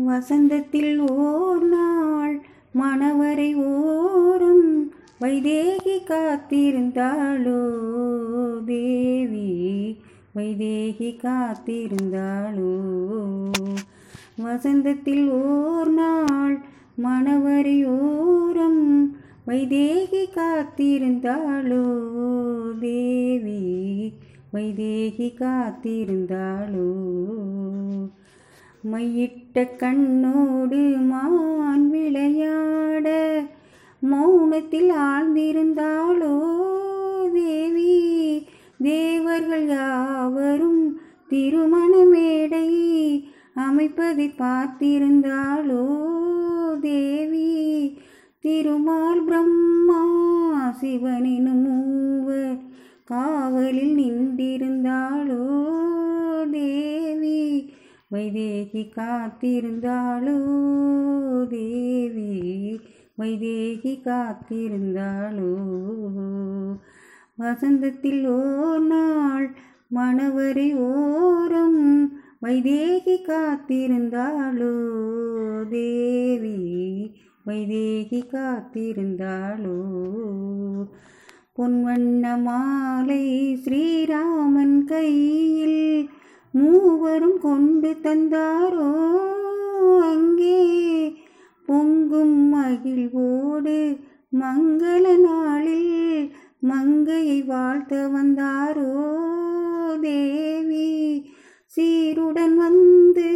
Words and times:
வசந்தத்தில் 0.00 0.98
ஓர் 1.10 1.64
நாள் 1.64 2.46
மணவரை 2.74 3.54
ஓரும் 3.54 4.92
வைதேகி 5.20 5.98
காத்திருந்தாளோ 6.06 7.60
தேவி? 8.64 9.96
வைதேகி 10.36 11.18
காத்திருந்தாளோ? 11.22 12.80
வசந்தத்தில் 14.44 15.28
ஓர் 15.28 15.90
நாள் 15.90 16.64
மணவரை 17.02 17.84
ஓரம் 17.86 19.16
வைதேகி 19.46 20.26
காத்திருந்தாளோ 20.34 21.84
தேவி? 22.80 24.12
வைதேகி 24.52 25.34
காத்திருந்தாளோ? 25.38 27.10
மையிட்ட 28.90 29.76
கண்ணோடு 29.76 30.96
மான் 30.98 31.90
விளையாட 31.90 33.08
மௌனத்தில் 34.10 34.90
ஆழ்ந்திருந்தாளோ 34.90 36.34
தேவி? 37.32 37.94
தேவர்கள் 38.78 39.66
யாவரும் 39.66 41.00
திருமண 41.28 41.96
மேடை 42.04 42.68
அமைப்பதை 43.56 44.28
பார்த்திருந்தாளோ 44.38 45.84
தேவி? 46.80 47.50
திருமால் 48.40 49.24
பிரம்மா 49.24 50.02
சிவனினும் 50.70 51.62
மூவர் 51.62 52.58
காவலில் 53.04 53.96
நின்றிருந்தாளோ 53.96 55.44
வைதேகி 58.12 58.90
காத்திருந்தாளோ 58.96 60.36
தேவி? 61.48 62.80
வைதேகி 63.18 64.00
காத்திருந்தாளோ? 64.04 65.54
வசந்தத்தில் 67.38 68.26
ஓர் 68.26 68.82
நாள் 68.82 69.56
மணவரை 69.94 70.74
ஓரம் 70.74 72.20
வைதேகி 72.42 73.22
காத்திருந்தாளோ 73.26 74.74
தேவி? 75.70 77.10
வைதேகி 77.46 78.22
காத்திருந்தாளோ? 78.32 79.80
பொன்வண்ண 81.58 82.42
மாலை 82.42 83.56
ஸ்ரீராமன் 83.56 84.84
கை 84.84 85.31
மூவரும் 86.52 87.38
கொண்டு 87.38 87.96
தந்தாரோ? 88.02 88.92
அங்கே 90.00 91.14
பொங்கும் 91.66 92.54
மகிழ்வோடு 92.54 93.96
மங்கள 94.40 95.20
நாளில் 95.20 96.30
மங்கையை 96.60 97.42
வாழ்த்த 97.42 98.08
வந்தாரோ? 98.08 99.20
தேவி 100.00 101.30
சீருடன் 101.66 102.56
வந்து 102.56 103.30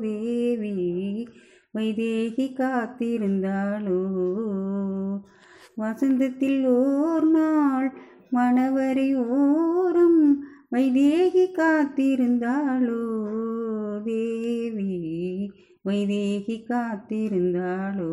தேவி 0.00 1.28
வைதேகி 1.74 2.52
காத்திருந்தாளோ? 2.54 4.00
வசந்தத்தில் 5.76 6.66
ஓர் 6.66 7.26
நாள் 7.26 7.92
மணவரை 8.32 9.16
ஓரம் 9.28 10.44
வைதேகி 10.72 11.46
காத்திருந்தாளோ? 11.54 13.22
தேவி 14.04 15.50
வைதேகி 15.84 16.64
காத்திருந்தாளோ? 16.68 18.12